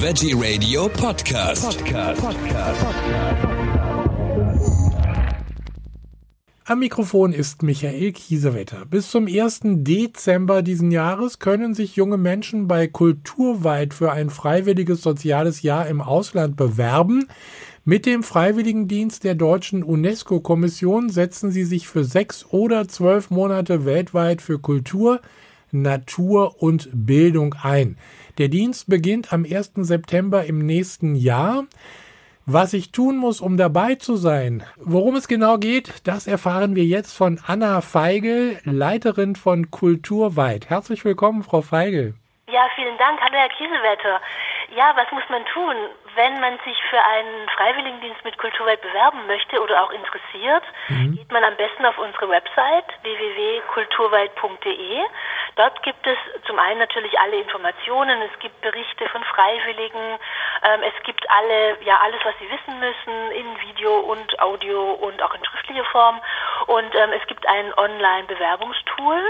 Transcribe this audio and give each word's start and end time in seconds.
Veggie 0.00 0.32
Radio 0.32 0.88
Podcast. 0.88 1.76
Podcast. 1.76 2.22
Podcast. 2.22 2.86
Am 6.64 6.78
Mikrofon 6.78 7.32
ist 7.32 7.64
Michael 7.64 8.12
Kiesewetter. 8.12 8.86
Bis 8.86 9.10
zum 9.10 9.26
1. 9.26 9.60
Dezember 9.64 10.62
diesen 10.62 10.92
Jahres 10.92 11.40
können 11.40 11.74
sich 11.74 11.96
junge 11.96 12.16
Menschen 12.16 12.68
bei 12.68 12.86
Kulturweit 12.86 13.92
für 13.92 14.12
ein 14.12 14.30
freiwilliges 14.30 15.02
soziales 15.02 15.62
Jahr 15.62 15.88
im 15.88 16.00
Ausland 16.00 16.54
bewerben. 16.54 17.26
Mit 17.84 18.06
dem 18.06 18.22
Freiwilligendienst 18.22 19.24
der 19.24 19.34
deutschen 19.34 19.82
UNESCO-Kommission 19.82 21.10
setzen 21.10 21.50
sie 21.50 21.64
sich 21.64 21.88
für 21.88 22.04
sechs 22.04 22.46
oder 22.50 22.86
zwölf 22.86 23.30
Monate 23.30 23.84
weltweit 23.84 24.42
für 24.42 24.60
Kultur, 24.60 25.20
Natur 25.70 26.62
und 26.62 26.88
Bildung 26.92 27.54
ein. 27.62 27.98
Der 28.38 28.48
Dienst 28.48 28.88
beginnt 28.88 29.32
am 29.32 29.44
1. 29.44 29.72
September 29.76 30.44
im 30.44 30.64
nächsten 30.64 31.14
Jahr. 31.14 31.64
Was 32.46 32.72
ich 32.72 32.92
tun 32.92 33.18
muss, 33.18 33.42
um 33.42 33.58
dabei 33.58 33.96
zu 33.96 34.16
sein, 34.16 34.64
worum 34.76 35.16
es 35.16 35.28
genau 35.28 35.58
geht, 35.58 36.06
das 36.06 36.26
erfahren 36.26 36.76
wir 36.76 36.84
jetzt 36.84 37.14
von 37.14 37.38
Anna 37.46 37.82
Feigel, 37.82 38.58
Leiterin 38.64 39.36
von 39.36 39.70
Kulturweit. 39.70 40.70
Herzlich 40.70 41.04
willkommen, 41.04 41.42
Frau 41.42 41.60
Feigel. 41.60 42.14
Ja, 42.50 42.66
vielen 42.74 42.96
Dank. 42.96 43.20
Hallo, 43.20 43.36
Herr 43.36 43.50
Kiesewetter. 43.50 44.22
Ja, 44.74 44.96
was 44.96 45.12
muss 45.12 45.28
man 45.28 45.44
tun, 45.52 45.76
wenn 46.14 46.40
man 46.40 46.58
sich 46.64 46.78
für 46.88 47.04
einen 47.04 47.46
Freiwilligendienst 47.56 48.24
mit 48.24 48.38
Kulturwelt 48.38 48.80
bewerben 48.80 49.26
möchte 49.26 49.60
oder 49.60 49.82
auch 49.82 49.90
interessiert? 49.90 50.62
Mhm. 50.88 51.16
Geht 51.16 51.30
man 51.30 51.44
am 51.44 51.54
besten 51.56 51.84
auf 51.84 51.98
unsere 51.98 52.30
Website 52.30 52.86
www.kulturwelt.de. 53.02 55.04
Dort 55.58 55.82
gibt 55.82 56.06
es 56.06 56.16
zum 56.46 56.56
einen 56.56 56.78
natürlich 56.78 57.18
alle 57.18 57.36
Informationen, 57.36 58.22
es 58.22 58.38
gibt 58.38 58.60
Berichte 58.60 59.08
von 59.08 59.24
Freiwilligen, 59.24 60.18
ähm, 60.62 60.82
es 60.84 61.02
gibt 61.02 61.28
alle, 61.28 61.82
ja, 61.82 61.98
alles, 61.98 62.20
was 62.22 62.34
Sie 62.38 62.48
wissen 62.48 62.78
müssen 62.78 63.32
in 63.32 63.60
Video 63.68 63.98
und 63.98 64.40
Audio 64.40 64.92
und 64.92 65.20
auch 65.20 65.34
in 65.34 65.44
schriftlicher 65.44 65.84
Form. 65.86 66.20
Und 66.68 66.94
ähm, 66.94 67.10
es 67.10 67.26
gibt 67.26 67.44
ein 67.48 67.74
Online-Bewerbungstool, 67.76 69.20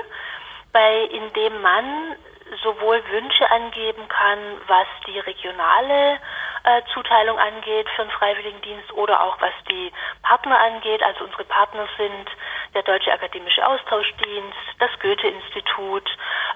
bei 0.70 1.04
in 1.04 1.32
dem 1.32 1.62
man 1.62 2.16
sowohl 2.62 3.02
Wünsche 3.10 3.50
angeben 3.50 4.08
kann, 4.08 4.38
was 4.66 4.86
die 5.06 5.18
regionale 5.18 6.18
äh, 6.64 6.82
Zuteilung 6.92 7.38
angeht 7.38 7.88
für 7.96 8.02
den 8.02 8.10
Freiwilligendienst 8.10 8.92
oder 8.92 9.22
auch 9.22 9.40
was 9.40 9.52
die 9.70 9.92
Partner 10.22 10.58
angeht. 10.60 11.02
Also 11.02 11.24
unsere 11.24 11.44
Partner 11.44 11.86
sind 11.96 12.28
der 12.74 12.82
Deutsche 12.82 13.12
Akademische 13.12 13.66
Austauschdienst, 13.66 14.58
das 14.78 14.90
Goethe-Institut, 15.00 16.08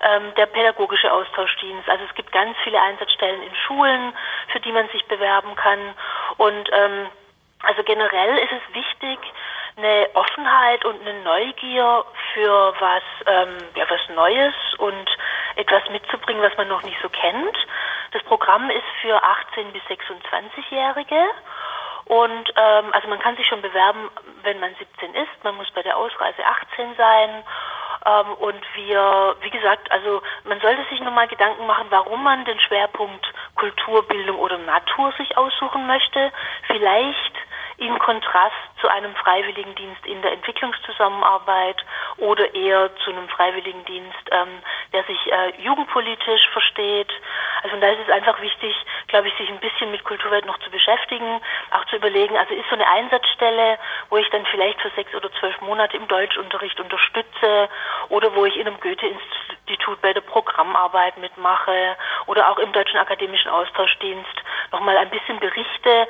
ähm, 0.02 0.34
der 0.36 0.46
Pädagogische 0.46 1.12
Austauschdienst. 1.12 1.88
Also 1.88 2.04
es 2.08 2.14
gibt 2.14 2.32
ganz 2.32 2.56
viele 2.64 2.80
Einsatzstellen 2.80 3.42
in 3.42 3.54
Schulen, 3.66 4.12
für 4.48 4.60
die 4.60 4.72
man 4.72 4.88
sich 4.88 5.04
bewerben 5.06 5.54
kann. 5.56 5.94
Und 6.36 6.68
ähm, 6.72 7.08
also 7.62 7.82
generell 7.84 8.38
ist 8.38 8.52
es 8.52 8.74
wichtig, 8.74 9.18
eine 9.76 10.08
Offenheit 10.14 10.84
und 10.84 11.00
eine 11.00 11.22
Neugier 11.22 12.04
für 12.34 12.74
was, 12.78 13.02
ähm, 13.26 13.56
ja, 13.74 13.88
was 13.88 14.00
Neues 14.14 14.54
und 14.78 15.08
etwas 15.56 15.82
mitzubringen, 15.90 16.42
was 16.42 16.56
man 16.56 16.68
noch 16.68 16.82
nicht 16.82 16.98
so 17.02 17.08
kennt. 17.08 17.56
Das 18.12 18.22
Programm 18.24 18.70
ist 18.70 18.84
für 19.00 19.22
18- 19.22 19.72
bis 19.72 19.82
26-Jährige. 19.84 21.20
Und 22.04 22.52
ähm, 22.56 22.92
also 22.92 23.08
man 23.08 23.20
kann 23.20 23.36
sich 23.36 23.46
schon 23.46 23.62
bewerben, 23.62 24.10
wenn 24.42 24.60
man 24.60 24.74
17 24.74 25.14
ist. 25.14 25.44
Man 25.44 25.56
muss 25.56 25.70
bei 25.70 25.82
der 25.82 25.96
Ausreise 25.96 26.44
18 26.44 26.94
sein. 26.96 27.44
Ähm, 28.04 28.32
und 28.34 28.60
wir, 28.74 29.36
wie 29.40 29.50
gesagt, 29.50 29.90
also 29.92 30.20
man 30.44 30.60
sollte 30.60 30.84
sich 30.90 31.00
nochmal 31.00 31.28
Gedanken 31.28 31.66
machen, 31.66 31.86
warum 31.90 32.22
man 32.22 32.44
den 32.44 32.58
Schwerpunkt 32.60 33.24
Kulturbildung 33.54 34.38
oder 34.38 34.58
Natur 34.58 35.12
sich 35.16 35.36
aussuchen 35.36 35.86
möchte. 35.86 36.32
Vielleicht 36.66 37.34
in 37.78 37.98
Kontrast 37.98 38.71
zu 38.82 38.88
einem 38.88 39.14
Freiwilligendienst 39.14 40.04
in 40.04 40.20
der 40.22 40.32
Entwicklungszusammenarbeit 40.32 41.82
oder 42.18 42.52
eher 42.52 42.90
zu 42.96 43.10
einem 43.10 43.28
Freiwilligendienst, 43.28 44.28
ähm, 44.32 44.60
der 44.92 45.04
sich 45.04 45.32
äh, 45.32 45.62
jugendpolitisch 45.62 46.48
versteht. 46.52 47.10
Also 47.62 47.76
da 47.78 47.90
ist 47.90 48.00
es 48.04 48.12
einfach 48.12 48.40
wichtig, 48.42 48.74
glaube 49.06 49.28
ich, 49.28 49.34
sich 49.34 49.48
ein 49.48 49.60
bisschen 49.60 49.92
mit 49.92 50.02
Kulturwelt 50.02 50.44
noch 50.46 50.58
zu 50.58 50.70
beschäftigen, 50.70 51.40
auch 51.70 51.84
zu 51.86 51.96
überlegen, 51.96 52.36
also 52.36 52.52
ist 52.54 52.68
so 52.68 52.74
eine 52.74 52.88
Einsatzstelle, 52.88 53.78
wo 54.10 54.16
ich 54.16 54.28
dann 54.30 54.44
vielleicht 54.46 54.80
für 54.80 54.90
sechs 54.90 55.14
oder 55.14 55.30
zwölf 55.38 55.60
Monate 55.60 55.96
im 55.96 56.08
Deutschunterricht 56.08 56.80
unterstütze 56.80 57.68
oder 58.08 58.34
wo 58.34 58.44
ich 58.46 58.56
in 58.56 58.66
einem 58.66 58.80
Goethe-Institut 58.80 60.02
bei 60.02 60.12
der 60.12 60.22
Programmarbeit 60.22 61.18
mitmache 61.18 61.96
oder 62.26 62.50
auch 62.50 62.58
im 62.58 62.72
Deutschen 62.72 62.98
Akademischen 62.98 63.50
Austauschdienst 63.50 64.42
nochmal 64.72 64.96
ein 64.96 65.10
bisschen 65.10 65.38
berichte, 65.38 66.08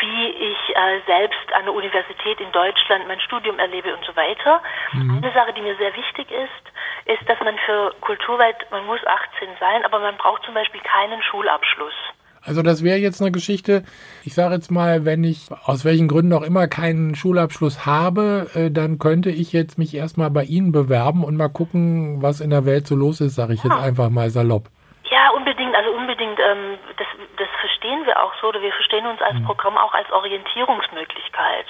wie 0.00 0.26
ich 0.28 0.76
äh, 0.76 1.00
selbst 1.06 1.52
an 1.54 1.64
der 1.64 1.74
Universität 1.74 2.40
in 2.40 2.52
Deutschland 2.52 3.06
mein 3.08 3.20
Studium 3.20 3.58
erlebe 3.58 3.94
und 3.94 4.04
so 4.04 4.14
weiter. 4.16 4.62
Mhm. 4.92 5.18
Eine 5.18 5.32
Sache, 5.32 5.52
die 5.52 5.62
mir 5.62 5.76
sehr 5.76 5.94
wichtig 5.96 6.30
ist, 6.30 6.64
ist, 7.06 7.28
dass 7.28 7.40
man 7.40 7.56
für 7.64 7.94
Kulturweit, 8.00 8.70
man 8.70 8.86
muss 8.86 9.00
18 9.06 9.48
sein, 9.58 9.84
aber 9.84 9.98
man 9.98 10.16
braucht 10.16 10.44
zum 10.44 10.54
Beispiel 10.54 10.80
keinen 10.80 11.22
Schulabschluss. 11.22 11.94
Also 12.42 12.62
das 12.62 12.82
wäre 12.82 12.98
jetzt 12.98 13.20
eine 13.20 13.32
Geschichte, 13.32 13.82
ich 14.24 14.34
sage 14.34 14.54
jetzt 14.54 14.70
mal, 14.70 15.04
wenn 15.04 15.24
ich 15.24 15.48
aus 15.64 15.84
welchen 15.84 16.08
Gründen 16.08 16.32
auch 16.32 16.42
immer 16.42 16.68
keinen 16.68 17.14
Schulabschluss 17.14 17.84
habe, 17.84 18.48
äh, 18.54 18.70
dann 18.70 18.98
könnte 18.98 19.30
ich 19.30 19.52
jetzt 19.52 19.76
mich 19.76 19.94
erstmal 19.94 20.30
bei 20.30 20.44
Ihnen 20.44 20.72
bewerben 20.72 21.24
und 21.24 21.36
mal 21.36 21.48
gucken, 21.48 22.22
was 22.22 22.40
in 22.40 22.50
der 22.50 22.64
Welt 22.64 22.86
so 22.86 22.94
los 22.94 23.20
ist, 23.20 23.34
sage 23.34 23.54
ich 23.54 23.64
ja. 23.64 23.70
jetzt 23.70 23.82
einfach 23.82 24.08
mal 24.08 24.30
salopp. 24.30 24.70
Ja, 25.10 25.30
unbedingt, 25.30 25.74
also 25.74 25.90
unbedingt, 25.90 26.38
ähm, 26.38 26.78
das, 26.96 27.06
das 27.36 27.48
verstehen 27.60 28.04
wir 28.04 28.22
auch 28.22 28.32
so, 28.40 28.48
oder 28.48 28.60
wir 28.60 28.72
verstehen 28.72 29.06
uns 29.06 29.22
als 29.22 29.34
mhm. 29.34 29.44
Programm 29.44 29.78
auch 29.78 29.94
als 29.94 30.10
Orientierungsmöglichkeit. 30.12 31.66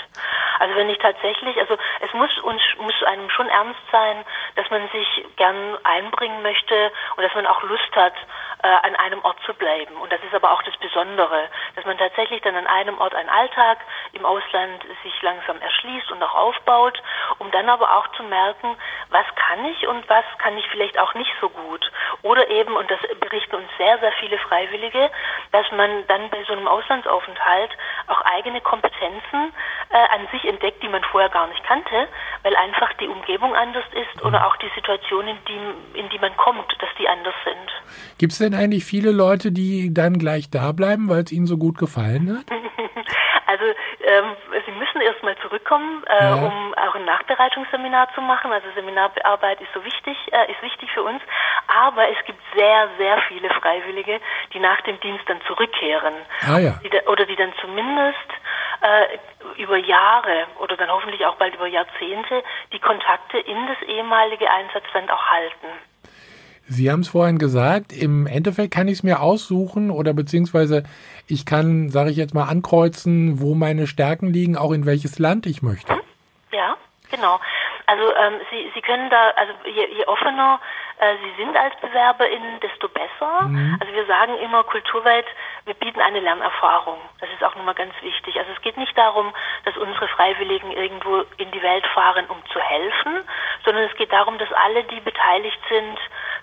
Also 0.59 0.75
wenn 0.75 0.91
ich 0.91 0.99
tatsächlich, 0.99 1.57
also 1.59 1.77
es 2.01 2.13
muss 2.15 2.37
uns 2.41 2.61
muss 2.79 2.95
einem 3.05 3.31
schon 3.31 3.49
ernst 3.49 3.81
sein, 3.93 4.25
dass 4.57 4.69
man 4.71 4.89
sich 4.89 5.25
gern 5.37 5.79
einbringen 5.85 6.43
möchte 6.43 6.91
und 7.17 7.23
dass 7.23 7.35
man 7.35 7.47
auch 7.47 7.63
Lust 7.63 7.95
hat, 7.95 8.15
äh, 8.63 8.67
an 8.67 8.97
einem 8.97 9.25
Ort 9.25 9.39
zu 9.47 9.55
bleiben. 9.55 9.95
Und 9.97 10.11
das 10.11 10.21
ist 10.23 10.35
aber 10.35 10.53
auch 10.53 10.63
das 10.63 10.77
Besondere, 10.79 11.49
dass 11.77 11.85
man 11.85 11.97
tatsächlich 11.97 12.43
dann 12.43 12.57
an 12.57 12.67
einem 12.67 12.99
Ort 12.99 13.15
einen 13.15 13.29
Alltag 13.29 13.79
im 14.13 14.25
Ausland 14.25 14.85
sich 15.05 15.23
langsam 15.23 15.61
erschließt 15.61 16.11
und 16.11 16.23
auch 16.23 16.35
aufbaut, 16.35 17.01
um 17.39 17.51
dann 17.53 17.69
aber 17.69 17.97
auch 17.97 18.09
zu 18.17 18.25
merken, 18.25 18.77
was 19.11 19.27
kann 19.37 19.65
ich 19.65 19.87
und 19.87 20.09
was 20.09 20.25
kann 20.39 20.57
ich 20.59 20.67
vielleicht 20.69 20.99
auch 20.99 21.15
nicht 21.15 21.31
so 21.41 21.49
gut. 21.49 21.91
Oder 22.23 22.49
eben, 22.51 22.77
und 22.77 22.91
das 22.91 23.01
berichten 23.21 23.57
uns 23.57 23.69
sehr, 23.79 23.99
sehr 23.99 24.13
viele 24.21 24.39
Freiwillige, 24.39 25.11
dass 25.53 25.67
man 25.73 26.07
dann 26.09 26.31
bei 26.31 26.45
so 26.45 26.53
einem 26.53 26.69
Auslandsaufenthalt 26.69 27.71
auch 28.09 28.21
eigene 28.23 28.61
Kompetenzen 28.61 29.53
äh, 29.91 29.97
an 30.15 30.29
sich 30.33 30.45
entdeckt, 30.45 30.83
die 30.83 30.89
man 30.89 31.03
vorher 31.05 31.31
gar 31.31 31.47
nicht 31.49 31.65
kannte, 31.65 32.09
weil 32.43 32.55
einfach 32.57 32.93
die 32.95 33.09
Umgebung 33.09 33.55
anders 33.55 33.85
ist 33.93 34.25
oder 34.25 34.47
auch 34.47 34.57
die 34.57 34.71
Situation, 34.75 35.29
in 35.29 35.39
die, 35.47 35.99
in 35.99 36.09
die 36.11 36.19
man 36.19 36.37
kommt, 36.37 36.71
dass 36.81 36.91
die 36.99 37.09
anders 37.09 37.35
sind. 37.45 37.57
Gibt 38.19 38.33
es 38.33 38.39
denn 38.39 38.55
eigentlich 38.55 38.85
viele 38.85 39.13
Leute, 39.13 39.53
die 39.53 39.93
dann 39.95 40.19
gleich 40.19 40.51
da 40.51 40.73
bleiben, 40.73 41.09
weil 41.09 41.23
es 41.23 41.33
ihnen 41.33 41.47
so 41.47 41.57
gut 41.57 41.79
gefallen 41.79 42.39
hat? 42.39 42.47
Also 43.49 43.65
ähm, 43.65 44.37
Sie 44.67 44.73
müssen 44.73 45.01
erstmal 45.01 45.35
zurückkommen, 45.39 46.05
äh, 46.07 46.23
ja. 46.23 46.35
um 46.35 46.75
auch 46.75 46.95
ein 46.95 47.07
Nachbereitungsseminar 47.07 48.13
zu 48.15 48.21
machen. 48.21 48.53
Also 48.53 48.67
Seminararbeit 48.75 49.59
ist 49.63 49.73
so 49.73 49.83
wichtig, 49.83 50.19
äh, 50.33 50.53
ist 50.53 50.61
wichtig 50.61 50.91
für 50.93 51.03
uns. 51.03 51.23
Aber 51.67 52.07
es 52.11 52.23
gibt 52.27 52.39
sehr, 52.55 52.91
sehr 52.99 53.17
viele 53.23 53.49
Freiwillige, 53.49 54.21
die 54.53 54.61
nach 54.61 54.83
dem 54.83 55.01
Dienst 55.01 55.25
dann 55.29 55.41
zurückkehren. 55.47 56.13
Ah, 56.47 56.59
ja. 56.59 56.79
die 56.85 56.91
oder 57.09 57.25
die 57.25 57.37
dann 57.37 57.55
zumindest 57.63 58.29
äh, 58.83 59.19
über 59.63 59.79
Jahre 59.79 60.47
oder 60.59 60.77
dann 60.77 60.91
hoffentlich 60.91 61.25
auch 61.25 61.37
bald 61.37 61.55
über 61.55 61.67
Jahrzehnte 61.67 62.45
die 62.73 62.81
Kontakte 62.81 63.39
in 63.39 63.67
das 63.67 63.81
ehemalige 63.89 64.51
Einsatzland 64.51 65.11
auch 65.11 65.25
halten. 65.31 65.69
Sie 66.69 66.91
haben 66.91 67.01
es 67.01 67.09
vorhin 67.09 67.39
gesagt, 67.39 67.93
im 67.93 68.27
Endeffekt 68.27 68.75
kann 68.75 68.89
ich 68.89 68.99
es 68.99 69.03
mir 69.03 69.21
aussuchen 69.21 69.91
oder 69.91 70.13
beziehungsweise 70.13 70.83
ich 71.27 71.47
kann, 71.47 71.89
sage 71.89 72.11
ich 72.11 72.17
jetzt 72.17 72.35
mal, 72.35 72.45
ankreuzen, 72.45 73.41
wo 73.41 73.55
meine 73.55 73.87
Stärken 73.87 74.29
liegen, 74.29 74.57
auch 74.57 74.73
in 74.73 74.85
welches 74.85 75.19
Land 75.19 75.47
ich 75.47 75.63
möchte. 75.63 75.99
Ja, 76.53 76.77
genau. 77.11 77.41
Also 77.87 78.03
ähm, 78.15 78.35
Sie, 78.51 78.71
Sie 78.75 78.83
können 78.83 79.09
da, 79.09 79.31
also 79.37 79.53
je, 79.65 79.97
je 79.97 80.05
offener 80.07 80.61
äh, 80.99 81.15
Sie 81.23 81.43
sind 81.43 81.57
als 81.57 81.75
Bewerberin, 81.81 82.61
desto 82.61 82.89
besser. 82.89 83.43
Mhm. 83.43 83.79
Also 83.81 83.93
wir 83.95 84.05
sagen 84.07 84.37
immer 84.39 84.65
kulturweit, 84.65 85.27
wir 85.65 85.75
bieten 85.75 86.01
eine 86.01 86.21
Lernerfahrung. 86.21 86.99
Das 87.21 87.31
ist 87.31 87.43
auch 87.45 87.55
nochmal 87.55 87.75
ganz 87.75 87.95
wichtig. 88.03 88.39
Also 88.39 88.51
es 88.53 88.61
geht 88.63 88.77
nicht 88.77 88.97
darum, 88.99 89.33
dass 89.65 89.77
unsere 89.77 90.09
Freiwilligen 90.09 90.73
irgendwo 90.73 91.25
in 91.37 91.51
die 91.53 91.63
Welt 91.63 91.87
fahren, 91.95 92.27
um 92.29 92.43
zu 92.53 92.61
helfen, 92.61 93.25
sondern 93.65 93.85
es 93.85 93.95
geht 93.97 94.13
darum, 94.13 94.39
dass 94.39 94.53
alle, 94.53 94.85
die 94.85 95.01
beteiligt 95.01 95.61
sind, 95.69 95.99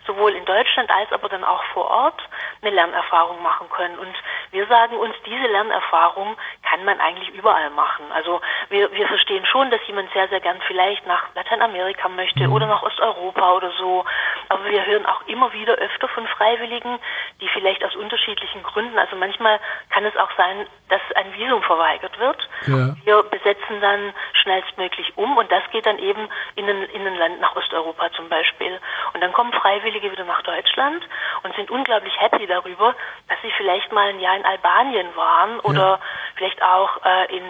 sowohl 0.06 0.34
in 0.34 0.46
Deutschland 0.46 0.90
als 0.90 1.12
aber 1.12 1.30
dann 1.30 1.44
auch 1.44 1.64
vor 1.74 1.90
Ort 1.90 2.22
eine 2.62 2.72
Lernerfahrung 2.72 3.42
machen 3.42 3.70
können. 3.70 3.98
Und 4.00 4.14
wir 4.52 4.68
sagen 4.68 4.98
uns, 4.98 5.16
diese 5.26 5.48
Lernerfahrung 5.48 6.38
kann 6.64 6.84
man 6.86 7.00
eigentlich 7.00 7.30
überall 7.30 7.70
machen. 7.72 8.06
Also 8.14 8.42
wir, 8.70 8.92
wir 8.92 9.08
verstehen 9.08 9.46
schon, 9.46 9.72
dass 9.72 9.82
jemand 9.88 10.12
sehr, 10.14 10.28
sehr 10.30 10.40
gern 10.40 10.60
vielleicht 10.68 11.06
nach 11.08 11.24
Lateinamerika 11.36 12.10
möchte 12.10 12.48
mhm. 12.48 12.54
oder 12.54 12.68
nach 12.68 12.84
Osteuropa 12.84 13.54
oder 13.54 13.72
so. 13.78 14.06
Aber 14.50 14.66
wir 14.66 14.86
hören 14.86 15.06
auch 15.06 15.26
immer 15.28 15.52
wieder 15.54 15.74
öfter 15.76 16.08
von 16.08 16.28
Freiwilligen, 16.28 17.00
die 17.42 17.48
vielleicht 17.50 17.84
aus 17.84 17.96
unterschiedlichen 17.96 18.64
Gründen, 18.64 18.98
also 18.98 19.16
manchmal 19.16 19.60
kann 19.90 20.06
es 20.06 20.16
auch 20.18 20.30
sein, 20.38 20.68
dass 20.90 21.02
ein 21.16 21.34
Visum 21.34 21.62
verweigert 21.64 22.18
wird. 22.20 22.50
Ja. 22.68 22.96
Wir 23.04 23.24
besetzen 23.24 23.82
dann 23.82 24.14
schnellstmöglich 24.34 25.18
um 25.18 25.38
und 25.38 25.52
das 25.52 25.64
geht 25.72 25.86
dann 25.86 26.00
eben 26.00 26.30
in 26.56 26.70
ein, 26.70 26.84
in 26.84 27.08
ein 27.08 27.16
Land 27.16 27.40
nach 27.42 27.56
Osteuropa 27.56 28.12
zum 28.14 28.30
Beispiel. 28.30 28.80
Und 29.16 29.22
dann 29.22 29.32
kommen 29.32 29.54
Freiwillige 29.54 30.12
wieder 30.12 30.26
nach 30.26 30.42
Deutschland 30.42 31.02
und 31.44 31.56
sind 31.56 31.72
unglaublich 31.72 32.14
happy 32.20 32.46
darüber, 32.48 32.94
dass 33.30 33.38
sie 33.42 33.52
vielleicht 33.56 33.90
mal 33.94 34.10
ein 34.10 34.20
Jahr 34.20 34.36
in 34.36 34.46
Albanien 34.46 35.08
waren 35.16 35.62
oder 35.62 35.82
ja. 35.82 36.00
vielleicht 36.36 36.62
auch 36.62 37.00
äh, 37.06 37.38
in 37.38 37.44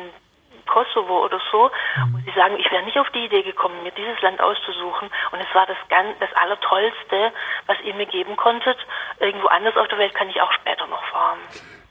Kosovo 0.67 1.25
oder 1.25 1.39
so. 1.51 1.71
Mhm. 1.97 2.15
Und 2.15 2.25
sie 2.25 2.31
sagen, 2.35 2.56
ich 2.59 2.69
wäre 2.71 2.83
nicht 2.83 3.00
auf 3.00 3.09
die 3.15 3.25
Idee 3.25 3.41
gekommen, 3.41 3.81
mir 3.81 3.91
dieses 3.91 4.21
Land 4.21 4.39
auszusuchen. 4.41 5.09
Und 5.31 5.39
es 5.39 5.56
war 5.56 5.65
das, 5.65 5.77
ganz, 5.89 6.13
das 6.19 6.29
Allertollste, 6.35 7.33
was 7.65 7.77
ihr 7.83 7.95
mir 7.95 8.06
geben 8.06 8.35
konntet. 8.35 8.77
Irgendwo 9.19 9.47
anders 9.47 9.75
auf 9.75 9.88
der 9.88 9.97
Welt 9.97 10.13
kann 10.13 10.29
ich 10.29 10.39
auch 10.41 10.51
später 10.53 10.85
noch 10.85 11.03
fahren. 11.06 11.39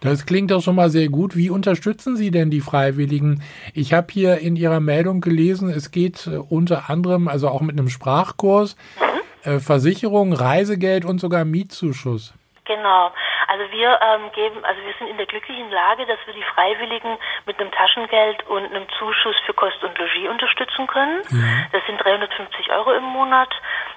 Das 0.00 0.26
klingt 0.26 0.50
doch 0.50 0.62
schon 0.62 0.76
mal 0.76 0.90
sehr 0.90 1.08
gut. 1.08 1.34
Wie 1.34 1.48
unterstützen 1.48 2.14
Sie 2.14 2.30
denn 2.30 2.50
die 2.50 2.60
Freiwilligen? 2.60 3.42
Ich 3.72 3.94
habe 3.94 4.08
hier 4.10 4.38
in 4.38 4.54
Ihrer 4.54 4.78
Meldung 4.78 5.22
gelesen, 5.22 5.70
es 5.70 5.90
geht 5.90 6.26
äh, 6.26 6.36
unter 6.36 6.90
anderem, 6.90 7.26
also 7.26 7.48
auch 7.48 7.62
mit 7.62 7.78
einem 7.78 7.88
Sprachkurs, 7.88 8.76
mhm. 9.00 9.03
Äh, 9.44 9.60
Versicherung, 9.60 10.32
Reisegeld 10.32 11.04
und 11.04 11.20
sogar 11.20 11.44
Mietzuschuss. 11.44 12.34
Genau. 12.64 13.12
Also 13.46 13.70
wir 13.70 14.00
ähm, 14.00 14.32
geben, 14.32 14.64
also 14.64 14.80
wir 14.82 14.94
sind 14.98 15.08
in 15.08 15.18
der 15.18 15.26
glücklichen 15.26 15.70
Lage, 15.70 16.06
dass 16.06 16.18
wir 16.24 16.32
die 16.32 16.42
Freiwilligen 16.42 17.18
mit 17.46 17.60
einem 17.60 17.70
Taschengeld 17.70 18.46
und 18.48 18.64
einem 18.64 18.86
Zuschuss 18.98 19.36
für 19.44 19.52
Kost 19.52 19.84
und 19.84 19.96
Logis 19.98 20.28
unterstützen 20.28 20.86
können. 20.86 21.22
Ja. 21.30 21.68
Das 21.72 21.84
sind 21.86 22.02
350 22.02 22.72
Euro 22.72 22.92
im 22.92 23.04
Monat. 23.04 23.50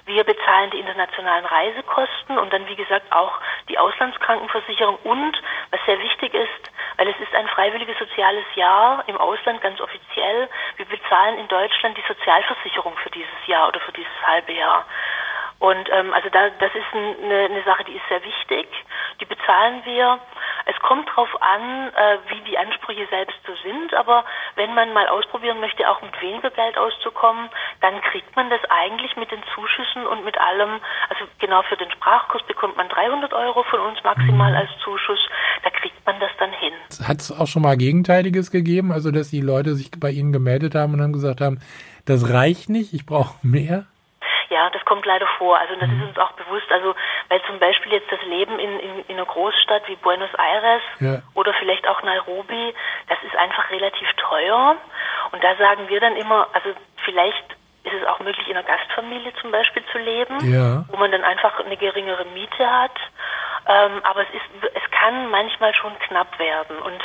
Wir 0.04 0.22
bezahlen 0.24 0.70
die 0.70 0.80
internationalen 0.80 1.46
Reisekosten 1.46 2.38
und 2.38 2.52
dann 2.52 2.68
wie 2.68 2.76
gesagt 2.76 3.10
auch 3.10 3.32
die 3.68 3.78
Auslandskrankenversicherung 3.78 4.96
und 5.04 5.40
was 5.70 5.80
sehr 5.86 5.98
wichtig 5.98 6.34
ist, 6.34 6.70
weil 6.96 7.08
es 7.08 7.18
ist 7.20 7.34
ein 7.34 7.48
freiwilliges 7.48 7.98
soziales 7.98 8.44
Jahr 8.54 9.02
im 9.06 9.16
Ausland 9.16 9.62
ganz 9.62 9.80
offiziell. 9.80 10.48
Wir 10.76 10.86
bezahlen 10.86 11.38
in 11.38 11.48
Deutschland 11.48 11.96
die 11.96 12.04
Sozialversicherung 12.06 12.96
für 12.98 13.10
dieses 13.10 13.46
Jahr 13.46 13.68
oder 13.68 13.80
für 13.80 13.92
dieses 13.92 14.12
halbe 14.26 14.52
Jahr. 14.52 14.84
Und 15.58 15.88
ähm, 15.90 16.14
also 16.14 16.28
da, 16.30 16.50
das 16.60 16.70
ist 16.74 16.86
eine, 16.94 17.50
eine 17.50 17.62
Sache, 17.64 17.84
die 17.84 17.96
ist 17.96 18.06
sehr 18.08 18.22
wichtig. 18.22 18.68
Die 19.20 19.24
bezahlen 19.24 19.82
wir. 19.84 20.20
Es 20.66 20.78
kommt 20.80 21.08
darauf 21.08 21.30
an, 21.42 21.88
äh, 21.88 22.18
wie 22.28 22.40
die 22.48 22.56
Ansprüche 22.56 23.06
selbst 23.10 23.36
so 23.44 23.52
sind. 23.64 23.92
Aber 23.94 24.24
wenn 24.54 24.72
man 24.74 24.92
mal 24.92 25.08
ausprobieren 25.08 25.58
möchte, 25.58 25.88
auch 25.90 26.00
mit 26.00 26.14
weniger 26.22 26.50
Geld 26.50 26.78
auszukommen, 26.78 27.48
dann 27.80 28.00
kriegt 28.02 28.36
man 28.36 28.50
das 28.50 28.60
eigentlich 28.68 29.16
mit 29.16 29.32
den 29.32 29.42
Zuschüssen 29.54 30.06
und 30.06 30.24
mit 30.24 30.38
allem. 30.38 30.78
Also 31.08 31.24
genau 31.40 31.62
für 31.62 31.76
den 31.76 31.90
Sprachkurs 31.90 32.44
bekommt 32.46 32.76
man 32.76 32.88
300 32.88 33.32
Euro 33.32 33.64
von 33.64 33.80
uns 33.80 33.98
maximal 34.04 34.54
als 34.54 34.70
Zuschuss. 34.84 35.20
Da 35.64 35.70
kriegt 35.70 36.06
man 36.06 36.20
das 36.20 36.30
dann 36.38 36.52
hin. 36.52 36.74
Hat 37.02 37.18
es 37.18 37.32
auch 37.32 37.48
schon 37.48 37.62
mal 37.62 37.76
Gegenteiliges 37.76 38.52
gegeben? 38.52 38.92
Also 38.92 39.10
dass 39.10 39.30
die 39.30 39.40
Leute 39.40 39.74
sich 39.74 39.90
bei 39.98 40.10
Ihnen 40.10 40.32
gemeldet 40.32 40.76
haben 40.76 40.92
und 40.92 41.00
dann 41.00 41.12
gesagt 41.12 41.40
haben, 41.40 41.60
das 42.04 42.32
reicht 42.32 42.68
nicht, 42.68 42.94
ich 42.94 43.06
brauche 43.06 43.34
mehr? 43.42 43.86
Ja, 44.50 44.70
das 44.70 44.84
kommt 44.84 45.04
leider 45.04 45.26
vor. 45.38 45.58
Also 45.58 45.74
das 45.74 45.88
ist 45.88 45.94
mhm. 45.94 46.08
uns 46.08 46.18
auch 46.18 46.32
bewusst. 46.32 46.70
Also 46.72 46.94
weil 47.28 47.42
zum 47.42 47.58
Beispiel 47.58 47.92
jetzt 47.92 48.10
das 48.10 48.22
Leben 48.22 48.58
in, 48.58 48.78
in, 48.80 49.04
in 49.06 49.16
einer 49.16 49.26
Großstadt 49.26 49.86
wie 49.88 49.96
Buenos 49.96 50.32
Aires 50.34 50.82
ja. 51.00 51.22
oder 51.34 51.52
vielleicht 51.54 51.86
auch 51.86 52.02
Nairobi, 52.02 52.74
das 53.08 53.18
ist 53.26 53.36
einfach 53.36 53.70
relativ 53.70 54.08
teuer. 54.16 54.76
Und 55.32 55.44
da 55.44 55.56
sagen 55.56 55.88
wir 55.88 56.00
dann 56.00 56.16
immer, 56.16 56.48
also 56.52 56.70
vielleicht 57.04 57.56
ist 57.84 57.94
es 57.94 58.06
auch 58.06 58.18
möglich, 58.20 58.48
in 58.48 58.56
einer 58.56 58.66
Gastfamilie 58.66 59.32
zum 59.40 59.50
Beispiel 59.50 59.82
zu 59.92 59.98
leben, 59.98 60.52
ja. 60.52 60.84
wo 60.88 60.96
man 60.96 61.12
dann 61.12 61.24
einfach 61.24 61.58
eine 61.60 61.76
geringere 61.76 62.24
Miete 62.26 62.70
hat. 62.70 62.96
Ähm, 63.66 64.00
aber 64.02 64.22
es 64.22 64.28
ist, 64.34 64.72
es 64.74 64.90
kann 64.90 65.30
manchmal 65.30 65.74
schon 65.74 65.98
knapp 66.00 66.38
werden. 66.38 66.78
Und 66.78 67.02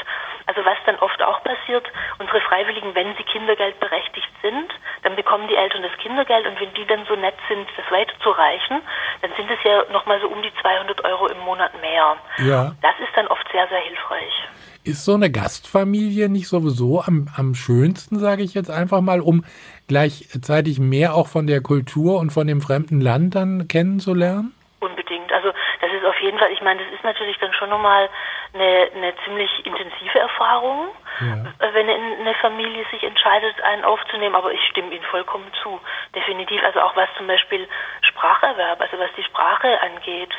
also 0.54 0.70
was 0.70 0.78
dann 0.86 0.98
oft 0.98 1.22
auch 1.24 1.44
passiert, 1.44 1.86
unsere 2.20 2.40
Freiwilligen, 2.42 2.94
wenn 2.94 3.16
sie 3.18 3.24
kindergeldberechtigt 3.24 4.30
sind, 4.42 4.70
dann 5.02 5.16
bekommen 5.16 5.48
die 5.48 5.56
Eltern 5.56 5.82
das 5.82 5.98
Kindergeld 5.98 6.46
und 6.46 6.60
wenn 6.60 6.74
die 6.74 6.86
dann 6.86 7.06
so 7.08 7.16
nett 7.16 7.36
sind, 7.48 7.68
das 7.76 7.90
weiterzureichen, 7.92 8.82
dann 9.22 9.32
sind 9.36 9.50
es 9.50 9.58
ja 9.64 9.84
nochmal 9.92 10.22
so 10.22 10.28
um 10.28 10.42
die 10.42 10.52
200 10.62 11.04
Euro 11.06 11.28
im 11.28 11.40
Monat 11.40 11.72
mehr. 11.82 12.18
Ja. 12.38 12.76
Das 12.82 12.94
ist 13.00 13.10
dann 13.16 13.28
oft 13.28 13.46
sehr, 13.52 13.68
sehr 13.68 13.80
hilfreich. 13.80 14.34
Ist 14.84 15.06
so 15.06 15.16
eine 15.16 15.32
Gastfamilie 15.32 16.30
nicht 16.30 16.48
sowieso 16.48 17.02
am, 17.02 17.30
am 17.36 17.56
schönsten, 17.56 18.20
sage 18.20 18.44
ich 18.44 18.54
jetzt 18.54 18.70
einfach 18.70 19.02
mal, 19.02 19.22
um 19.22 19.46
gleichzeitig 19.88 20.80
mehr 20.80 21.16
auch 21.16 21.28
von 21.28 21.48
der 21.48 21.62
Kultur 21.62 22.20
und 22.20 22.32
von 22.32 22.48
dem 22.48 22.62
fremden 22.62 23.02
Land 23.02 23.36
dann 23.36 23.68
kennenzulernen? 23.68 24.54
Unbedingt. 24.82 25.32
Also 25.32 25.50
das 25.80 25.90
ist 25.92 26.06
auf 26.06 26.20
jeden 26.22 26.38
Fall, 26.38 26.52
ich 26.52 26.62
meine, 26.62 26.84
das 26.84 26.94
ist 26.94 27.04
natürlich 27.04 27.38
dann 27.40 27.54
schon 27.54 27.70
nochmal 27.70 28.10
eine, 28.54 28.90
eine 28.96 29.14
ziemlich 29.24 29.66
intensive 29.66 30.20
Erfahrung, 30.20 30.90
ja. 31.20 31.74
wenn 31.74 31.90
eine 31.90 32.34
Familie 32.36 32.86
sich 32.92 33.04
entscheidet, 33.04 33.60
einen 33.62 33.84
aufzunehmen. 33.84 34.36
Aber 34.36 34.52
ich 34.52 34.62
stimme 34.70 34.94
Ihnen 34.94 35.04
vollkommen 35.06 35.52
zu. 35.62 35.80
Definitiv. 36.16 36.64
Also 36.64 36.82
auch 36.82 36.96
was 36.96 37.10
zum 37.18 37.28
Beispiel 37.28 37.68
Spracherwerb, 38.02 38.80
also 38.80 39.00
was 39.00 39.10
die 39.18 39.24
Sprache 39.24 39.82
angeht. 39.82 40.34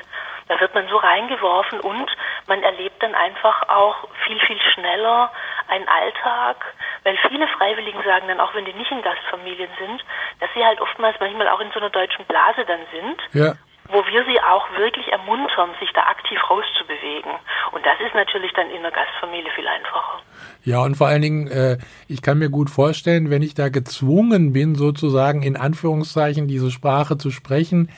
Da 0.46 0.60
wird 0.60 0.74
man 0.74 0.86
so 0.88 0.96
reingeworfen 0.98 1.80
und 1.80 2.10
man 2.46 2.62
erlebt 2.62 3.02
dann 3.02 3.14
einfach 3.14 3.66
auch 3.68 3.96
viel, 4.26 4.38
viel 4.40 4.60
schneller 4.74 5.32
einen 5.68 5.88
Alltag, 5.88 6.56
weil 7.02 7.16
viele 7.28 7.48
Freiwilligen 7.48 8.02
sagen 8.02 8.28
dann, 8.28 8.40
auch 8.40 8.54
wenn 8.54 8.66
die 8.66 8.74
nicht 8.74 8.90
in 8.90 9.00
Gastfamilien 9.00 9.70
sind, 9.78 10.04
dass 10.40 10.50
sie 10.54 10.62
halt 10.62 10.82
oftmals 10.82 11.16
manchmal 11.18 11.48
auch 11.48 11.60
in 11.60 11.70
so 11.72 11.80
einer 11.80 11.88
deutschen 11.88 12.26
Blase 12.26 12.66
dann 12.66 12.80
sind. 12.92 13.22
Ja 13.32 13.54
wo 13.88 14.04
wir 14.06 14.24
sie 14.24 14.40
auch 14.40 14.70
wirklich 14.76 15.08
ermuntern, 15.12 15.70
sich 15.80 15.90
da 15.92 16.02
aktiv 16.02 16.38
rauszubewegen. 16.48 17.32
Und 17.72 17.84
das 17.84 18.00
ist 18.00 18.14
natürlich 18.14 18.52
dann 18.52 18.70
in 18.70 18.82
der 18.82 18.90
Gastfamilie 18.90 19.50
viel 19.52 19.66
einfacher. 19.66 20.20
Ja, 20.64 20.80
und 20.80 20.96
vor 20.96 21.08
allen 21.08 21.22
Dingen, 21.22 21.48
äh, 21.48 21.78
ich 22.08 22.22
kann 22.22 22.38
mir 22.38 22.50
gut 22.50 22.70
vorstellen, 22.70 23.30
wenn 23.30 23.42
ich 23.42 23.54
da 23.54 23.68
gezwungen 23.68 24.52
bin, 24.52 24.74
sozusagen 24.74 25.42
in 25.42 25.56
Anführungszeichen 25.56 26.48
diese 26.48 26.70
Sprache 26.70 27.18
zu 27.18 27.30
sprechen, 27.30 27.90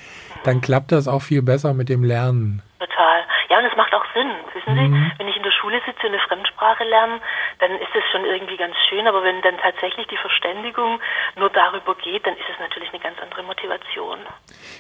dann 0.45 0.61
klappt 0.61 0.93
das 0.93 1.09
auch 1.09 1.23
viel 1.23 1.43
besser 1.43 1.75
mit 1.75 1.89
dem 1.89 2.03
Lernen. 2.03 2.63
Total. 2.79 3.21
Ja, 3.49 3.59
und 3.59 3.65
es 3.65 3.77
macht 3.77 3.95
auch 3.95 4.05
Sinn. 4.13 4.31
Wissen 4.55 4.75
mhm. 4.75 4.95
Sie, 4.95 5.19
wenn 5.19 5.29
ich 5.29 5.36
Schule 5.67 5.81
sitze 5.85 6.07
und 6.07 6.15
eine 6.15 6.21
Fremdsprache 6.21 6.85
lerne, 6.85 7.21
dann 7.59 7.73
ist 7.73 7.91
das 7.93 8.05
schon 8.13 8.25
irgendwie 8.25 8.57
ganz 8.57 8.75
schön. 8.89 9.07
Aber 9.07 9.25
wenn 9.25 9.43
dann 9.43 9.57
tatsächlich 9.59 10.07
die 10.07 10.17
Verständigung 10.17 11.01
nur 11.37 11.51
darüber 11.51 11.95
geht, 11.97 12.25
dann 12.27 12.35
ist 12.35 12.47
es 12.53 12.59
natürlich 12.61 12.91
eine 12.91 13.03
ganz 13.03 13.17
andere 13.21 13.43
Motivation. 13.43 14.19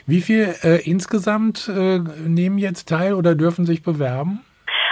Wie 0.06 0.20
viel 0.20 0.54
äh, 0.62 0.88
insgesamt 0.88 1.68
äh, 1.68 1.98
nehmen 1.98 2.58
jetzt 2.58 2.88
teil 2.88 3.14
oder 3.14 3.34
dürfen 3.34 3.66
sich 3.66 3.82
bewerben? 3.82 4.44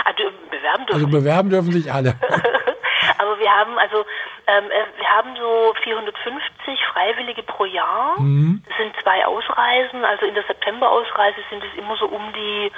Also, 0.04 0.23
bewerben 0.50 0.87
dürfen 0.87 1.04
also 1.04 1.07
bewerben 1.07 1.50
dürfen 1.50 1.73
sich 1.73 1.92
alle. 1.92 2.14
Aber 3.19 3.38
wir 3.38 3.50
haben 3.50 3.78
also 3.78 4.04
ähm, 4.47 4.64
äh, 4.71 4.99
wir 4.99 5.09
haben 5.09 5.37
so 5.37 5.75
450 5.83 6.85
Freiwillige 6.92 7.42
pro 7.42 7.64
Jahr. 7.64 8.21
Mhm. 8.21 8.62
Das 8.69 8.76
sind 8.76 8.95
zwei 9.02 9.25
Ausreisen. 9.25 10.04
Also 10.04 10.26
in 10.26 10.35
der 10.35 10.45
September-Ausreise 10.45 11.40
sind 11.50 11.64
es 11.64 11.78
immer 11.78 11.97
so 11.97 12.07
um 12.07 12.33
die, 12.33 12.71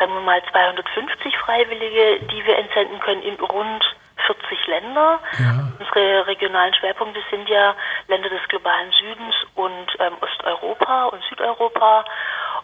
sagen 0.00 0.14
wir 0.14 0.20
mal, 0.22 0.42
250 0.50 1.36
Freiwillige, 1.38 2.20
die 2.26 2.44
wir 2.46 2.58
entsenden 2.58 2.98
können 3.00 3.22
in 3.22 3.34
rund 3.34 3.84
40 4.26 4.66
Länder. 4.66 5.20
Ja. 5.38 5.68
Unsere 5.78 6.26
regionalen 6.26 6.74
Schwerpunkte 6.74 7.20
sind 7.30 7.48
ja 7.48 7.74
Länder 8.08 8.30
des 8.30 8.40
globalen 8.48 8.90
Südens 8.92 9.34
und 9.54 9.86
ähm, 9.98 10.14
Osteuropa 10.20 11.04
und 11.06 11.22
Südeuropa. 11.28 12.04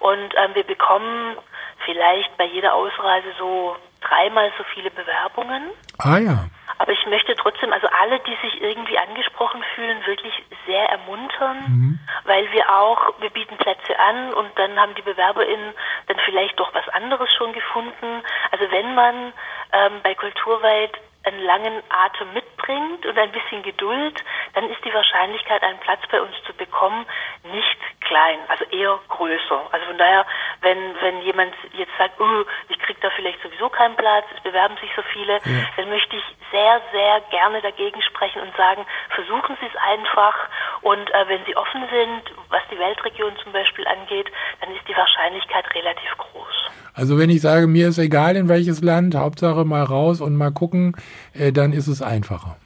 Und 0.00 0.34
ähm, 0.36 0.54
wir 0.54 0.64
bekommen 0.64 1.36
vielleicht 1.84 2.36
bei 2.36 2.44
jeder 2.44 2.74
Ausreise 2.74 3.28
so 3.38 3.76
dreimal 4.08 4.52
so 4.58 4.64
viele 4.74 4.90
Bewerbungen. 4.90 5.70
Ah 5.98 6.18
ja. 6.18 6.44
Aber 6.78 6.92
ich 6.92 7.06
möchte 7.06 7.34
trotzdem, 7.36 7.72
also 7.72 7.88
alle, 7.88 8.20
die 8.20 8.36
sich 8.42 8.60
irgendwie 8.60 8.98
angesprochen 8.98 9.64
fühlen, 9.74 10.04
wirklich 10.06 10.34
sehr 10.66 10.88
ermuntern, 10.90 11.56
mhm. 11.68 11.98
weil 12.24 12.50
wir 12.52 12.68
auch, 12.68 13.14
wir 13.20 13.30
bieten 13.30 13.56
Plätze 13.56 13.98
an 13.98 14.34
und 14.34 14.50
dann 14.56 14.78
haben 14.78 14.94
die 14.94 15.02
BewerberInnen 15.02 15.72
dann 16.06 16.18
vielleicht 16.24 16.58
doch 16.60 16.74
was 16.74 16.86
anderes 16.90 17.32
schon 17.38 17.52
gefunden. 17.52 18.22
Also 18.50 18.70
wenn 18.70 18.94
man 18.94 19.32
ähm, 19.72 20.00
bei 20.02 20.14
Kulturweit 20.14 20.92
einen 21.26 21.42
langen 21.42 21.82
Atem 21.88 22.32
mitbringt 22.34 23.04
und 23.04 23.18
ein 23.18 23.32
bisschen 23.32 23.62
Geduld, 23.62 24.22
dann 24.54 24.70
ist 24.70 24.84
die 24.84 24.94
Wahrscheinlichkeit, 24.94 25.62
einen 25.62 25.80
Platz 25.80 26.00
bei 26.10 26.20
uns 26.20 26.34
zu 26.46 26.52
bekommen, 26.54 27.04
nicht 27.42 27.78
klein, 28.00 28.38
also 28.48 28.64
eher 28.66 28.98
größer. 29.08 29.66
Also 29.72 29.86
von 29.86 29.98
daher, 29.98 30.24
wenn, 30.62 30.78
wenn 31.00 31.22
jemand 31.22 31.52
jetzt 31.76 31.92
sagt, 31.98 32.20
oh, 32.20 32.44
ich 32.68 32.78
kriege 32.78 32.98
da 33.02 33.10
vielleicht 33.16 33.42
sowieso 33.42 33.68
keinen 33.68 33.96
Platz, 33.96 34.24
es 34.34 34.42
bewerben 34.42 34.76
sich 34.80 34.90
so 34.94 35.02
viele, 35.12 35.34
ja. 35.34 35.66
dann 35.76 35.88
möchte 35.88 36.16
ich 36.16 36.24
sehr, 36.50 36.80
sehr 36.92 37.20
gerne 37.30 37.60
dagegen 37.62 38.00
sprechen 38.02 38.42
und 38.42 38.56
sagen, 38.56 38.86
versuchen 39.14 39.56
Sie 39.60 39.66
es 39.66 39.76
einfach 39.76 40.34
und 40.82 41.10
äh, 41.10 41.28
wenn 41.28 41.44
Sie 41.44 41.56
offen 41.56 41.82
sind, 41.90 42.22
was 42.50 42.62
die 42.70 42.78
Weltregion 42.78 43.32
zum 43.42 43.52
Beispiel 43.52 43.86
angeht, 43.86 44.30
dann 44.60 44.74
ist 44.74 44.86
die 44.88 44.96
Wahrscheinlichkeit 44.96 45.64
relativ 45.74 46.16
groß. 46.18 46.54
Also 46.94 47.18
wenn 47.18 47.30
ich 47.30 47.42
sage, 47.42 47.66
mir 47.66 47.88
ist 47.88 47.98
egal 47.98 48.36
in 48.36 48.48
welches 48.48 48.82
Land, 48.82 49.14
Hauptsache 49.14 49.64
mal 49.64 49.82
raus 49.82 50.20
und 50.20 50.36
mal 50.36 50.52
gucken, 50.52 50.96
äh, 51.34 51.52
dann 51.52 51.72
ist 51.72 51.88
es 51.88 52.02
einfacher. 52.02 52.56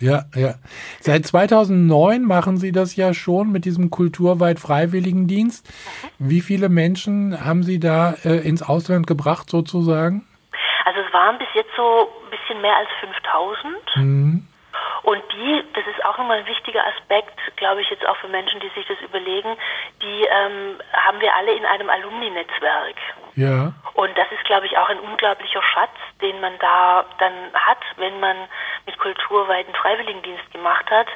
Ja, 0.00 0.22
ja. 0.34 0.54
Seit 1.00 1.26
2009 1.26 2.22
machen 2.22 2.56
Sie 2.56 2.72
das 2.72 2.96
ja 2.96 3.12
schon 3.12 3.52
mit 3.52 3.66
diesem 3.66 3.90
kulturweit 3.90 4.58
Freiwilligendienst. 4.58 5.68
Wie 6.18 6.40
viele 6.40 6.70
Menschen 6.70 7.44
haben 7.44 7.62
Sie 7.62 7.78
da 7.78 8.14
äh, 8.24 8.36
ins 8.48 8.62
Ausland 8.62 9.06
gebracht 9.06 9.50
sozusagen? 9.50 10.26
Also 10.86 11.00
es 11.06 11.12
waren 11.12 11.36
bis 11.38 11.48
jetzt 11.54 11.70
so 11.76 12.08
ein 12.24 12.30
bisschen 12.30 12.62
mehr 12.62 12.76
als 12.76 12.88
5000. 13.00 13.96
Mhm. 13.96 14.46
Und 15.02 15.22
die, 15.32 15.62
das 15.74 15.84
ist 15.86 16.04
auch 16.04 16.18
nochmal 16.18 16.38
ein 16.38 16.46
wichtiger 16.46 16.82
Aspekt, 16.86 17.38
glaube 17.56 17.82
ich, 17.82 17.90
jetzt 17.90 18.06
auch 18.06 18.16
für 18.16 18.28
Menschen, 18.28 18.60
die 18.60 18.68
sich 18.74 18.86
das 18.86 19.00
überlegen, 19.00 19.56
die 20.02 20.24
ähm, 20.24 20.78
haben 20.92 21.20
wir 21.20 21.34
alle 21.34 21.52
in 21.52 21.64
einem 21.64 21.88
Alumni-Netzwerk. 21.88 22.96
Ja. 23.36 23.72
Und 23.94 24.16
das 24.16 24.30
ist, 24.32 24.44
glaube 24.44 24.66
ich, 24.66 24.76
auch 24.78 24.88
ein 24.88 24.98
unglaublicher 24.98 25.62
Schatz, 25.62 25.90
den 26.20 26.40
man 26.40 26.58
da 26.58 27.04
dann 27.18 27.32
hat, 27.54 27.78
wenn 27.96 28.18
man 28.20 28.36
mit 28.86 28.98
kulturweiten 28.98 29.74
Freiwilligendienst 29.74 30.50
gemacht 30.52 30.90
hat. 30.90 31.06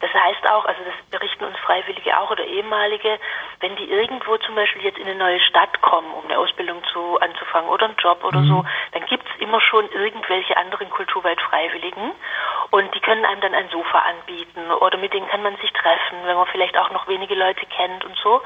Das 0.00 0.12
heißt 0.14 0.48
auch, 0.50 0.64
also 0.64 0.80
das 0.84 0.94
berichten 1.10 1.44
uns 1.44 1.58
Freiwillige 1.58 2.16
auch 2.16 2.30
oder 2.30 2.44
ehemalige, 2.44 3.18
wenn 3.60 3.74
die 3.76 3.90
irgendwo 3.90 4.36
zum 4.38 4.54
Beispiel 4.54 4.82
jetzt 4.82 4.98
in 4.98 5.06
eine 5.08 5.18
neue 5.18 5.40
Stadt 5.40 5.80
kommen, 5.82 6.12
um 6.12 6.24
eine 6.24 6.38
Ausbildung 6.38 6.82
zu, 6.92 7.18
anzufangen 7.20 7.68
oder 7.68 7.86
einen 7.86 7.96
Job 7.96 8.22
oder 8.22 8.40
mhm. 8.40 8.48
so, 8.48 8.64
dann 8.92 9.04
gibt 9.06 9.24
es 9.26 9.42
immer 9.42 9.60
schon 9.60 9.90
irgendwelche 9.90 10.56
anderen 10.56 10.88
kulturweit 10.90 11.40
Freiwilligen 11.40 12.12
und 12.70 12.94
die 12.94 13.00
können 13.00 13.24
einem 13.24 13.40
dann 13.40 13.54
ein 13.54 13.68
Sofa 13.70 13.98
anbieten 14.00 14.70
oder 14.70 14.98
mit 14.98 15.12
denen 15.12 15.28
kann 15.28 15.42
man 15.42 15.56
sich 15.56 15.72
treffen, 15.72 16.18
wenn 16.24 16.36
man 16.36 16.46
vielleicht 16.46 16.76
auch 16.78 16.90
noch 16.90 17.08
wenige 17.08 17.34
Leute 17.34 17.66
kennt 17.66 18.04
und 18.04 18.16
so. 18.22 18.40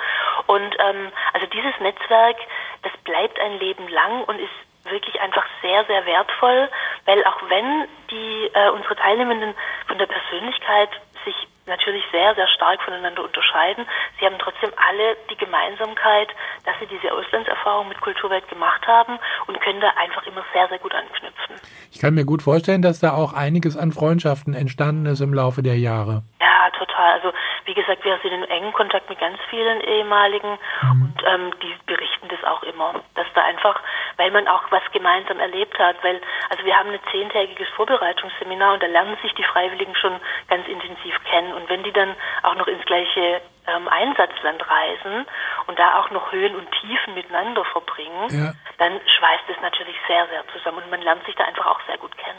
Und 0.47 0.77
ähm, 0.79 1.13
also 1.33 1.47
dieses 1.47 1.79
Netzwerk, 1.81 2.37
das 2.83 2.93
bleibt 3.05 3.39
ein 3.41 3.59
Leben 3.59 3.89
lang 3.89 4.25
und 4.25 4.39
ist 4.39 4.51
wirklich 4.85 5.21
einfach 5.21 5.45
sehr, 5.63 5.85
sehr 5.85 6.05
wertvoll, 6.07 6.69
weil 7.07 7.25
auch 7.25 7.41
wenn 7.49 7.89
die 8.11 8.51
äh, 8.53 8.71
unsere 8.71 8.97
Teilnehmenden 8.97 9.55
von 9.87 9.99
der 9.99 10.07
Persönlichkeit 10.07 10.91
sich 11.25 11.35
natürlich 11.67 12.05
sehr, 12.11 12.35
sehr 12.35 12.49
stark 12.49 12.83
voneinander 12.83 13.25
unterscheiden. 13.25 13.87
Sie 14.19 14.27
haben 14.27 14.39
trotzdem 14.39 14.71
alle 14.89 15.17
die 15.31 15.37
Gemeinsamkeit, 15.37 16.29
dass 16.65 16.75
sie 16.81 16.87
diese 16.87 17.13
Auslandserfahrung 17.13 17.89
mit 17.89 18.01
Kulturwelt 18.01 18.49
gemacht 18.49 18.87
haben 18.87 19.19
und 19.47 19.61
können 19.61 19.81
da 19.81 19.91
einfach 19.97 20.27
immer 20.27 20.45
sehr, 20.53 20.69
sehr 20.69 20.79
gut 20.79 20.95
anknüpfen. 20.95 21.57
Ich 21.91 22.01
kann 22.01 22.15
mir 22.15 22.25
gut 22.25 22.43
vorstellen, 22.43 22.83
dass 22.83 23.01
da 23.01 23.13
auch 23.13 23.33
einiges 23.33 23.77
an 23.77 23.93
Freundschaften 23.93 24.55
entstanden 24.55 25.07
ist 25.07 25.21
im 25.21 25.35
Laufe 25.35 25.63
der 25.63 25.79
Jahre. 25.79 26.23
Ja, 26.41 26.71
total. 26.71 27.13
Also 27.13 27.33
wie 27.65 27.75
gesagt, 27.75 28.05
wir 28.05 28.19
sind 28.23 28.33
in 28.33 28.45
engen 28.45 28.73
Kontakt 28.73 29.09
mit 29.09 29.19
ganz 29.19 29.39
vielen 29.49 29.81
ehemaligen 29.83 30.59
mhm. 30.83 31.03
und 31.03 31.23
ähm, 31.27 31.51
die 31.63 31.75
berichten 31.87 32.29
das 32.29 32.43
auch 32.45 32.63
immer, 32.63 32.95
dass 33.15 33.27
da 33.35 33.43
einfach, 33.45 33.81
weil 34.17 34.31
man 34.31 34.49
auch 34.49 34.63
was 34.71 34.83
gemeinsam 34.93 35.41
erlebt 35.41 35.79
hat, 35.79 35.97
weil 36.03 36.21
also 36.51 36.65
wir 36.65 36.77
haben 36.77 36.91
ein 36.91 37.01
zehntägiges 37.11 37.69
Vorbereitungsseminar 37.71 38.75
und 38.75 38.83
da 38.83 38.87
lernen 38.87 39.17
sich 39.23 39.33
die 39.35 39.45
Freiwilligen 39.45 39.95
schon 39.97 40.21
ganz 40.49 40.67
intensiv 40.69 41.15
kennen. 41.25 41.53
Und 41.55 41.69
wenn 41.69 41.83
die 41.83 41.93
dann 41.93 42.15
auch 42.43 42.55
noch 42.55 42.67
ins 42.67 42.85
gleiche 42.85 43.41
ähm, 43.67 43.89
Einsatzland 43.89 44.63
reisen 44.69 45.27
und 45.67 45.79
da 45.79 46.01
auch 46.01 46.11
noch 46.11 46.33
Höhen 46.33 46.55
und 46.57 46.67
Tiefen 46.81 47.15
miteinander 47.15 47.65
verbringen, 47.65 48.29
ja. 48.31 48.53
dann 48.79 48.93
schweißt 48.93 49.45
es 49.49 49.61
natürlich 49.63 49.97
sehr, 50.09 50.27
sehr 50.29 50.45
zusammen 50.53 50.83
und 50.85 50.91
man 50.91 51.03
lernt 51.03 51.25
sich 51.25 51.35
da 51.37 51.45
einfach 51.45 51.67
auch 51.67 51.81
sehr 51.87 51.99
gut 51.99 52.17
kennen. 52.17 52.39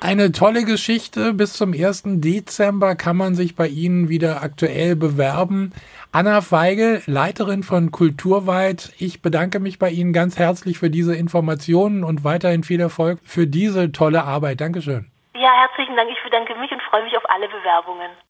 Eine 0.00 0.32
tolle 0.32 0.64
Geschichte. 0.64 1.32
Bis 1.32 1.54
zum 1.54 1.72
1. 1.72 2.02
Dezember 2.20 2.94
kann 2.94 3.16
man 3.16 3.34
sich 3.34 3.56
bei 3.56 3.66
Ihnen 3.68 4.08
wieder 4.08 4.42
aktuell 4.42 4.96
bewerben. 4.96 5.72
Anna 6.12 6.42
Feigel, 6.42 7.02
Leiterin 7.06 7.62
von 7.62 7.90
Kulturweit, 7.90 8.92
ich 8.98 9.22
bedanke 9.22 9.60
mich 9.60 9.78
bei 9.78 9.90
Ihnen 9.90 10.12
ganz 10.12 10.38
herzlich 10.38 10.78
für 10.78 10.90
diese 10.90 11.16
Informationen 11.16 12.04
und 12.04 12.22
weiterhin 12.22 12.64
viel 12.64 12.80
Erfolg 12.80 13.18
für 13.24 13.46
diese 13.46 13.92
tolle 13.92 14.24
Arbeit. 14.24 14.60
Dankeschön. 14.60 15.10
Ja, 15.34 15.50
herzlichen 15.52 15.96
Dank. 15.96 16.10
Ich 16.10 16.22
bedanke 16.22 16.54
mich 16.56 16.70
und 16.70 16.82
freue 16.82 17.02
mich 17.04 17.16
auf 17.16 17.28
alle 17.28 17.48
Bewerbungen. 17.48 18.10